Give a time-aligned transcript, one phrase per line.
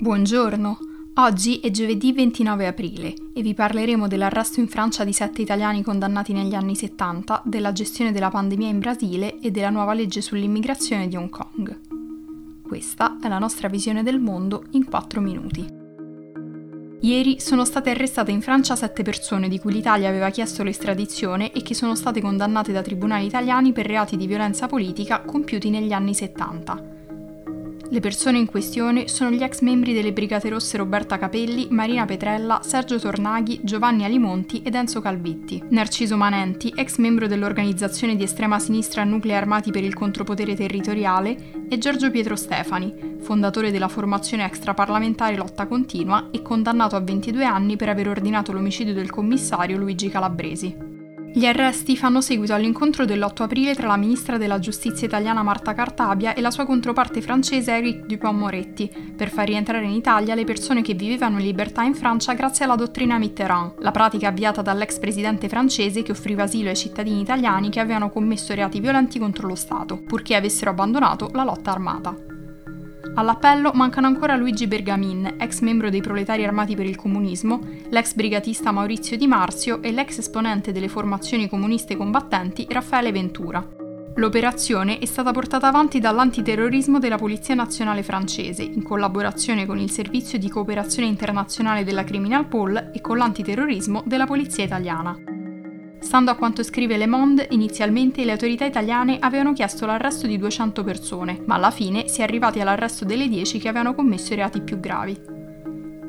[0.00, 0.78] Buongiorno,
[1.14, 6.32] oggi è giovedì 29 aprile e vi parleremo dell'arresto in Francia di sette italiani condannati
[6.32, 11.16] negli anni 70, della gestione della pandemia in Brasile e della nuova legge sull'immigrazione di
[11.16, 11.80] Hong Kong.
[12.62, 15.66] Questa è la nostra visione del mondo in 4 minuti.
[17.00, 21.62] Ieri sono state arrestate in Francia sette persone di cui l'Italia aveva chiesto l'estradizione e
[21.62, 26.14] che sono state condannate da tribunali italiani per reati di violenza politica compiuti negli anni
[26.14, 26.97] 70.
[27.90, 32.60] Le persone in questione sono gli ex membri delle Brigate Rosse Roberta Capelli, Marina Petrella,
[32.62, 35.62] Sergio Tornaghi, Giovanni Alimonti ed Enzo Calvitti.
[35.70, 41.78] Narciso Manenti, ex membro dell'organizzazione di estrema sinistra Nuclei Armati per il Contropotere Territoriale, e
[41.78, 47.88] Giorgio Pietro Stefani, fondatore della formazione extraparlamentare Lotta Continua e condannato a 22 anni per
[47.88, 50.97] aver ordinato l'omicidio del commissario Luigi Calabresi.
[51.32, 56.34] Gli arresti fanno seguito all'incontro dell'8 aprile tra la ministra della giustizia italiana Marta Cartabia
[56.34, 60.94] e la sua controparte francese Eric Dupont-Moretti, per far rientrare in Italia le persone che
[60.94, 66.02] vivevano in libertà in Francia grazie alla dottrina Mitterrand, la pratica avviata dall'ex presidente francese
[66.02, 70.34] che offriva asilo ai cittadini italiani che avevano commesso reati violenti contro lo Stato, purché
[70.34, 72.37] avessero abbandonato la lotta armata.
[73.14, 78.70] All'appello mancano ancora Luigi Bergamin, ex membro dei Proletari Armati per il Comunismo, l'ex brigatista
[78.70, 83.66] Maurizio Di Marzio e l'ex esponente delle formazioni comuniste combattenti Raffaele Ventura.
[84.14, 90.38] L'operazione è stata portata avanti dall'antiterrorismo della Polizia Nazionale francese, in collaborazione con il Servizio
[90.38, 95.37] di Cooperazione Internazionale della Criminal Pol e con l'antiterrorismo della Polizia Italiana.
[96.00, 100.84] Stando a quanto scrive Le Monde, inizialmente le autorità italiane avevano chiesto l'arresto di 200
[100.84, 104.60] persone, ma alla fine si è arrivati all'arresto delle 10 che avevano commesso i reati
[104.60, 105.18] più gravi.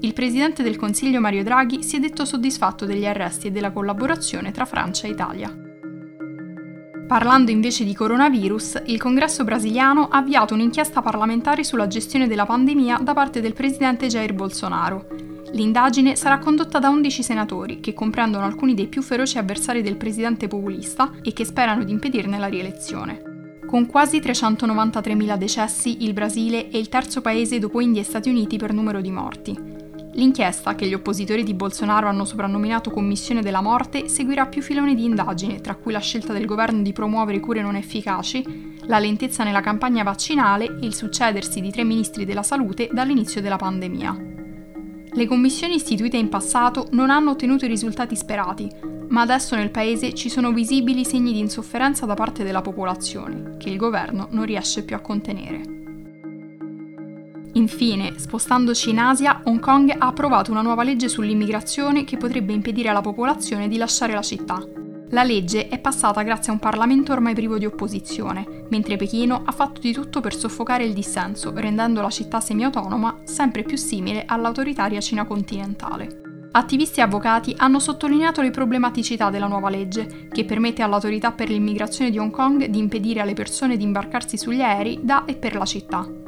[0.00, 4.50] Il presidente del Consiglio Mario Draghi si è detto soddisfatto degli arresti e della collaborazione
[4.50, 5.56] tra Francia e Italia.
[7.06, 12.98] Parlando invece di coronavirus, il congresso brasiliano ha avviato un'inchiesta parlamentare sulla gestione della pandemia
[13.00, 18.74] da parte del presidente Jair Bolsonaro L'indagine sarà condotta da 11 senatori, che comprendono alcuni
[18.74, 23.60] dei più feroci avversari del presidente populista e che sperano di impedirne la rielezione.
[23.66, 28.58] Con quasi 393.000 decessi, il Brasile è il terzo paese dopo India e Stati Uniti
[28.58, 29.58] per numero di morti.
[30.12, 35.04] L'inchiesta, che gli oppositori di Bolsonaro hanno soprannominato Commissione della Morte, seguirà più filoni di
[35.04, 39.60] indagine, tra cui la scelta del governo di promuovere cure non efficaci, la lentezza nella
[39.60, 44.35] campagna vaccinale e il succedersi di tre ministri della salute dall'inizio della pandemia.
[45.16, 48.70] Le commissioni istituite in passato non hanno ottenuto i risultati sperati,
[49.08, 53.70] ma adesso nel paese ci sono visibili segni di insofferenza da parte della popolazione, che
[53.70, 55.62] il governo non riesce più a contenere.
[57.54, 62.90] Infine, spostandoci in Asia, Hong Kong ha approvato una nuova legge sull'immigrazione che potrebbe impedire
[62.90, 64.62] alla popolazione di lasciare la città,
[65.10, 69.52] la legge è passata grazie a un Parlamento ormai privo di opposizione, mentre Pechino ha
[69.52, 75.00] fatto di tutto per soffocare il dissenso, rendendo la città semi-autonoma sempre più simile all'autoritaria
[75.00, 76.22] Cina continentale.
[76.50, 82.10] Attivisti e avvocati hanno sottolineato le problematicità della nuova legge, che permette all'autorità per l'immigrazione
[82.10, 85.66] di Hong Kong di impedire alle persone di imbarcarsi sugli aerei da e per la
[85.66, 86.25] città.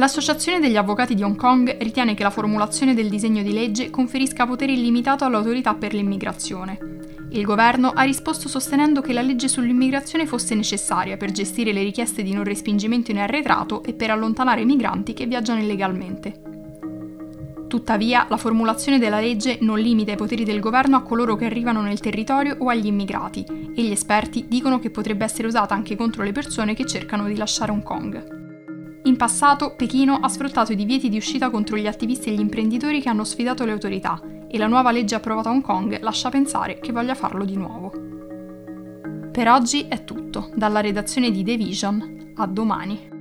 [0.00, 4.46] L'Associazione degli Avvocati di Hong Kong ritiene che la formulazione del disegno di legge conferisca
[4.46, 6.78] potere illimitato all'autorità per l'immigrazione.
[7.32, 12.22] Il governo ha risposto sostenendo che la legge sull'immigrazione fosse necessaria per gestire le richieste
[12.22, 16.40] di non respingimento in arretrato e per allontanare i migranti che viaggiano illegalmente.
[17.68, 21.82] Tuttavia, la formulazione della legge non limita i poteri del governo a coloro che arrivano
[21.82, 23.44] nel territorio o agli immigrati,
[23.76, 27.36] e gli esperti dicono che potrebbe essere usata anche contro le persone che cercano di
[27.36, 28.39] lasciare Hong Kong.
[29.04, 33.00] In passato, Pechino ha sfruttato i divieti di uscita contro gli attivisti e gli imprenditori
[33.00, 36.78] che hanno sfidato le autorità, e la nuova legge approvata a Hong Kong lascia pensare
[36.78, 37.92] che voglia farlo di nuovo.
[39.30, 43.19] Per oggi è tutto, dalla redazione di The Vision, a domani.